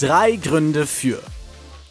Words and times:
Drei 0.00 0.36
Gründe 0.36 0.86
für. 0.86 1.20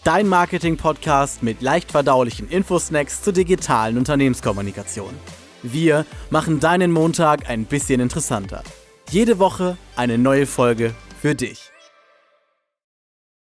Dein 0.06 0.30
Marketing-Podcast 0.30 1.44
mit 1.44 1.62
leicht 1.62 1.92
verdaulichen 1.92 2.48
Infosnacks 2.48 3.22
zur 3.22 3.34
digitalen 3.34 3.98
Unternehmenskommunikation. 3.98 5.14
Wir 5.62 6.06
machen 6.30 6.62
deinen 6.62 6.94
Montag 6.94 7.50
ein 7.50 7.66
bisschen 7.66 8.00
interessanter. 8.00 8.64
Jede 9.10 9.40
Woche 9.40 9.78
eine 9.98 10.18
neue 10.18 10.46
Folge 10.46 10.96
für 11.22 11.36
dich. 11.36 11.70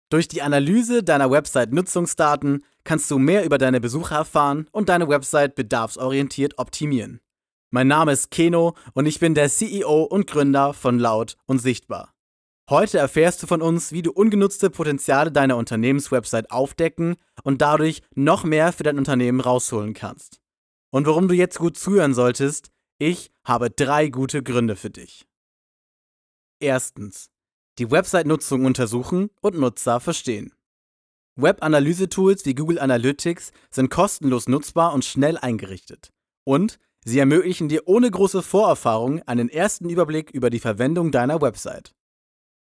Durch 0.08 0.26
die 0.26 0.42
Analyse 0.42 1.04
deiner 1.04 1.30
Website-Nutzungsdaten 1.30 2.64
kannst 2.82 3.08
du 3.12 3.20
mehr 3.20 3.44
über 3.44 3.56
deine 3.56 3.80
Besucher 3.80 4.16
erfahren 4.16 4.66
und 4.72 4.88
deine 4.88 5.08
Website 5.08 5.54
bedarfsorientiert 5.54 6.58
optimieren. 6.58 7.20
Mein 7.70 7.86
Name 7.86 8.10
ist 8.10 8.32
Keno 8.32 8.74
und 8.94 9.06
ich 9.06 9.20
bin 9.20 9.36
der 9.36 9.48
CEO 9.48 10.02
und 10.02 10.26
Gründer 10.26 10.72
von 10.74 10.98
Laut 10.98 11.36
und 11.46 11.60
Sichtbar. 11.60 12.14
Heute 12.70 12.98
erfährst 12.98 13.42
du 13.42 13.48
von 13.48 13.62
uns, 13.62 13.90
wie 13.90 14.00
du 14.00 14.12
ungenutzte 14.12 14.70
Potenziale 14.70 15.32
deiner 15.32 15.56
Unternehmenswebsite 15.56 16.52
aufdecken 16.52 17.16
und 17.42 17.60
dadurch 17.60 18.00
noch 18.14 18.44
mehr 18.44 18.72
für 18.72 18.84
dein 18.84 18.96
Unternehmen 18.96 19.40
rausholen 19.40 19.92
kannst. 19.92 20.40
Und 20.90 21.04
warum 21.04 21.26
du 21.26 21.34
jetzt 21.34 21.58
gut 21.58 21.76
zuhören 21.76 22.14
solltest, 22.14 22.70
ich 22.98 23.32
habe 23.42 23.70
drei 23.70 24.08
gute 24.08 24.44
Gründe 24.44 24.76
für 24.76 24.90
dich. 24.90 25.26
Erstens. 26.60 27.30
Die 27.78 27.90
Website-Nutzung 27.90 28.64
untersuchen 28.64 29.30
und 29.40 29.58
Nutzer 29.58 29.98
verstehen. 29.98 30.52
Web-Analyse-Tools 31.34 32.44
wie 32.44 32.54
Google 32.54 32.78
Analytics 32.78 33.50
sind 33.72 33.90
kostenlos 33.90 34.46
nutzbar 34.46 34.94
und 34.94 35.04
schnell 35.04 35.38
eingerichtet. 35.38 36.12
Und 36.44 36.78
sie 37.04 37.18
ermöglichen 37.18 37.68
dir 37.68 37.88
ohne 37.88 38.08
große 38.08 38.42
Vorerfahrung 38.42 39.22
einen 39.22 39.48
ersten 39.48 39.90
Überblick 39.90 40.30
über 40.30 40.50
die 40.50 40.60
Verwendung 40.60 41.10
deiner 41.10 41.40
Website. 41.40 41.96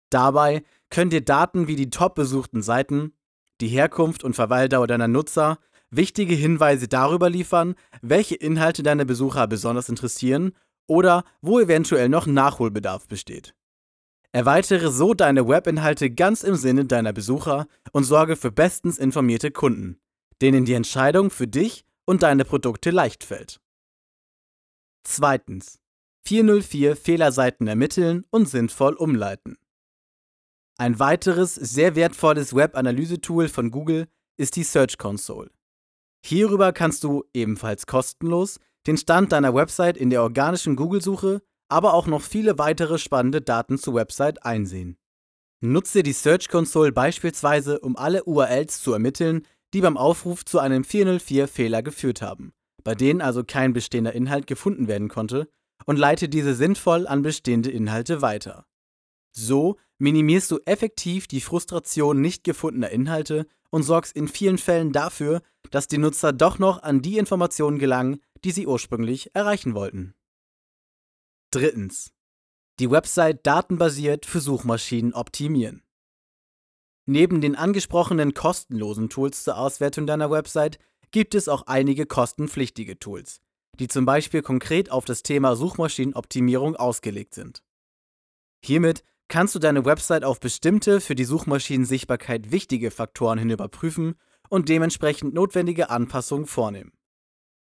Dabei 0.09 0.63
können 0.89 1.09
dir 1.09 1.21
Daten 1.21 1.67
wie 1.67 1.75
die 1.75 1.89
top 1.89 2.15
besuchten 2.15 2.61
Seiten, 2.61 3.13
die 3.61 3.67
Herkunft 3.67 4.23
und 4.23 4.35
Verweildauer 4.35 4.87
deiner 4.87 5.07
Nutzer, 5.07 5.59
wichtige 5.89 6.35
Hinweise 6.35 6.87
darüber 6.87 7.29
liefern, 7.29 7.75
welche 8.01 8.35
Inhalte 8.35 8.83
deine 8.83 9.05
Besucher 9.05 9.47
besonders 9.47 9.89
interessieren 9.89 10.53
oder 10.87 11.23
wo 11.41 11.59
eventuell 11.59 12.09
noch 12.09 12.25
Nachholbedarf 12.25 13.07
besteht. 13.07 13.53
Erweitere 14.31 14.91
so 14.91 15.13
deine 15.13 15.47
Webinhalte 15.47 16.11
ganz 16.11 16.43
im 16.43 16.55
Sinne 16.55 16.85
deiner 16.85 17.13
Besucher 17.13 17.67
und 17.91 18.03
sorge 18.03 18.35
für 18.35 18.51
bestens 18.51 18.97
informierte 18.97 19.51
Kunden, 19.51 19.99
denen 20.41 20.65
die 20.65 20.73
Entscheidung 20.73 21.29
für 21.29 21.47
dich 21.47 21.85
und 22.05 22.23
deine 22.23 22.45
Produkte 22.45 22.91
leicht 22.91 23.23
fällt. 23.23 23.59
Zweitens. 25.03 25.79
404 26.25 26.97
Fehlerseiten 26.97 27.67
ermitteln 27.67 28.25
und 28.31 28.49
sinnvoll 28.49 28.95
umleiten. 28.95 29.57
Ein 30.79 30.99
weiteres 30.99 31.55
sehr 31.55 31.95
wertvolles 31.95 32.53
Web-Analyse-Tool 32.55 33.49
von 33.49 33.71
Google 33.71 34.07
ist 34.37 34.55
die 34.55 34.63
Search 34.63 34.99
Console. 34.99 35.49
Hierüber 36.23 36.71
kannst 36.71 37.03
du 37.03 37.23
ebenfalls 37.33 37.87
kostenlos 37.87 38.59
den 38.85 38.95
Stand 38.97 39.31
deiner 39.31 39.55
Website 39.55 39.97
in 39.97 40.11
der 40.11 40.21
organischen 40.21 40.75
Google-Suche, 40.75 41.41
aber 41.67 41.95
auch 41.95 42.05
noch 42.05 42.21
viele 42.21 42.59
weitere 42.59 42.99
spannende 42.99 43.41
Daten 43.41 43.79
zur 43.79 43.95
Website 43.95 44.45
einsehen. 44.45 44.97
Nutze 45.61 46.03
die 46.03 46.13
Search 46.13 46.47
Console 46.47 46.91
beispielsweise, 46.91 47.79
um 47.79 47.97
alle 47.97 48.25
URLs 48.25 48.83
zu 48.83 48.93
ermitteln, 48.93 49.47
die 49.73 49.81
beim 49.81 49.97
Aufruf 49.97 50.45
zu 50.45 50.59
einem 50.59 50.83
404-Fehler 50.83 51.81
geführt 51.81 52.21
haben, 52.21 52.53
bei 52.83 52.93
denen 52.93 53.21
also 53.21 53.43
kein 53.43 53.73
bestehender 53.73 54.13
Inhalt 54.13 54.45
gefunden 54.45 54.87
werden 54.87 55.09
konnte, 55.09 55.49
und 55.85 55.97
leite 55.97 56.29
diese 56.29 56.53
sinnvoll 56.53 57.07
an 57.07 57.23
bestehende 57.23 57.71
Inhalte 57.71 58.21
weiter. 58.21 58.67
So 59.39 59.77
minimierst 59.99 60.49
du 60.49 60.57
effektiv 60.65 61.27
die 61.27 61.41
Frustration 61.41 62.19
nicht 62.19 62.43
gefundener 62.43 62.89
Inhalte 62.89 63.45
und 63.69 63.83
sorgst 63.83 64.15
in 64.15 64.27
vielen 64.27 64.57
Fällen 64.57 64.91
dafür, 64.91 65.43
dass 65.69 65.87
die 65.87 65.99
Nutzer 65.99 66.33
doch 66.33 66.57
noch 66.57 66.81
an 66.81 67.03
die 67.03 67.19
Informationen 67.19 67.77
gelangen, 67.77 68.19
die 68.43 68.49
sie 68.49 68.65
ursprünglich 68.65 69.35
erreichen 69.35 69.75
wollten. 69.75 70.15
Drittens. 71.51 72.13
Die 72.79 72.89
Website 72.89 73.45
datenbasiert 73.45 74.25
für 74.25 74.39
Suchmaschinen 74.39 75.13
optimieren. 75.13 75.83
Neben 77.05 77.39
den 77.39 77.55
angesprochenen 77.55 78.33
kostenlosen 78.33 79.09
Tools 79.09 79.43
zur 79.43 79.59
Auswertung 79.59 80.07
deiner 80.07 80.31
Website 80.31 80.79
gibt 81.11 81.35
es 81.35 81.47
auch 81.47 81.67
einige 81.67 82.07
kostenpflichtige 82.07 82.97
Tools, 82.97 83.39
die 83.79 83.87
zum 83.87 84.05
Beispiel 84.05 84.41
konkret 84.41 84.89
auf 84.89 85.05
das 85.05 85.21
Thema 85.21 85.55
Suchmaschinenoptimierung 85.55 86.75
ausgelegt 86.75 87.35
sind. 87.35 87.61
Hiermit 88.63 89.03
kannst 89.27 89.55
du 89.55 89.59
deine 89.59 89.85
Website 89.85 90.23
auf 90.23 90.39
bestimmte 90.39 91.01
für 91.01 91.15
die 91.15 91.25
Suchmaschinensichtbarkeit 91.25 92.51
wichtige 92.51 92.91
Faktoren 92.91 93.39
hin 93.39 93.49
überprüfen 93.49 94.15
und 94.49 94.69
dementsprechend 94.69 95.33
notwendige 95.33 95.89
Anpassungen 95.89 96.45
vornehmen. 96.45 96.93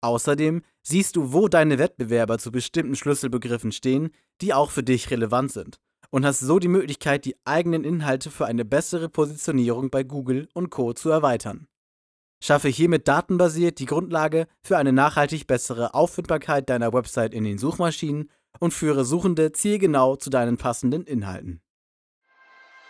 Außerdem 0.00 0.62
siehst 0.82 1.16
du, 1.16 1.32
wo 1.32 1.48
deine 1.48 1.78
Wettbewerber 1.78 2.38
zu 2.38 2.50
bestimmten 2.50 2.96
Schlüsselbegriffen 2.96 3.70
stehen, 3.70 4.10
die 4.40 4.52
auch 4.52 4.70
für 4.70 4.82
dich 4.82 5.10
relevant 5.10 5.52
sind, 5.52 5.78
und 6.10 6.26
hast 6.26 6.40
so 6.40 6.58
die 6.58 6.68
Möglichkeit, 6.68 7.24
die 7.24 7.36
eigenen 7.44 7.84
Inhalte 7.84 8.30
für 8.30 8.46
eine 8.46 8.64
bessere 8.64 9.08
Positionierung 9.08 9.90
bei 9.90 10.02
Google 10.02 10.48
und 10.54 10.70
Co 10.70 10.92
zu 10.92 11.10
erweitern. 11.10 11.68
Schaffe 12.42 12.68
hiermit 12.68 13.06
datenbasiert 13.06 13.78
die 13.78 13.86
Grundlage 13.86 14.48
für 14.60 14.76
eine 14.76 14.92
nachhaltig 14.92 15.46
bessere 15.46 15.94
Auffindbarkeit 15.94 16.68
deiner 16.68 16.92
Website 16.92 17.34
in 17.34 17.44
den 17.44 17.56
Suchmaschinen 17.56 18.28
und 18.62 18.72
führe 18.72 19.04
Suchende 19.04 19.50
zielgenau 19.50 20.14
zu 20.14 20.30
deinen 20.30 20.56
passenden 20.56 21.02
Inhalten. 21.02 21.60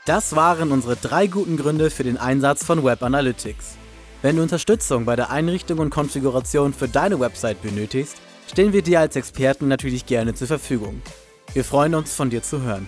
Das 0.05 0.37
waren 0.37 0.71
unsere 0.71 0.97
drei 0.97 1.27
guten 1.27 1.57
Gründe 1.57 1.89
für 1.89 2.05
den 2.05 2.19
Einsatz 2.19 2.63
von 2.63 2.85
Web 2.85 3.03
Analytics. 3.03 3.79
Wenn 4.21 4.37
du 4.37 4.43
Unterstützung 4.43 5.07
bei 5.07 5.17
der 5.17 5.31
Einrichtung 5.31 5.79
und 5.79 5.89
Konfiguration 5.89 6.75
für 6.75 6.89
deine 6.89 7.19
Website 7.21 7.63
benötigst, 7.63 8.19
stellen 8.51 8.75
wir 8.75 8.83
dir 8.83 9.01
als 9.01 9.17
Experten 9.17 9.67
natürlich 9.67 10.05
gerne 10.05 10.35
zur 10.35 10.47
Verfügung. 10.47 11.01
Wir 11.55 11.65
freuen 11.65 11.95
uns, 11.95 12.15
von 12.15 12.29
dir 12.29 12.43
zu 12.43 12.61
hören. 12.61 12.87